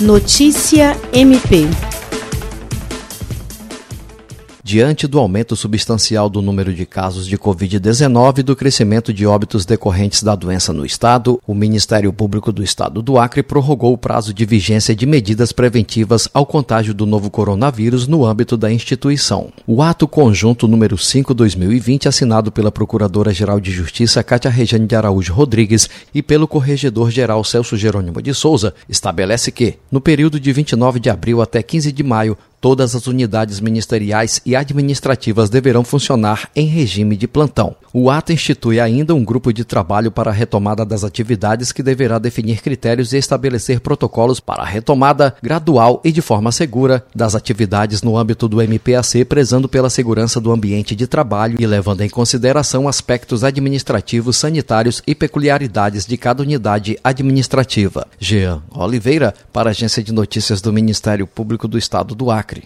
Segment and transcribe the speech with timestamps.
[0.00, 1.87] Notícia MP
[4.68, 9.64] diante do aumento substancial do número de casos de Covid-19 e do crescimento de óbitos
[9.64, 14.34] decorrentes da doença no Estado, o Ministério Público do Estado do Acre prorrogou o prazo
[14.34, 19.50] de vigência de medidas preventivas ao contágio do novo coronavírus no âmbito da instituição.
[19.66, 25.88] O ato conjunto número 5-2020, assinado pela Procuradora-Geral de Justiça Cátia Rejane de Araújo Rodrigues
[26.14, 31.40] e pelo Corregedor-Geral Celso Jerônimo de Souza, estabelece que, no período de 29 de abril
[31.40, 37.28] até 15 de maio, Todas as unidades ministeriais e administrativas deverão funcionar em regime de
[37.28, 37.76] plantão.
[37.92, 42.18] O ato institui ainda um grupo de trabalho para a retomada das atividades que deverá
[42.18, 48.02] definir critérios e estabelecer protocolos para a retomada gradual e de forma segura das atividades
[48.02, 52.88] no âmbito do MPAC, prezando pela segurança do ambiente de trabalho e levando em consideração
[52.88, 58.06] aspectos administrativos, sanitários e peculiaridades de cada unidade administrativa.
[58.18, 62.57] Jean Oliveira, para a Agência de Notícias do Ministério Público do Estado do Acre.